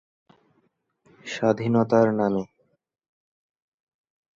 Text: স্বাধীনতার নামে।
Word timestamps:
স্বাধীনতার 1.25 2.07
নামে। 2.19 2.43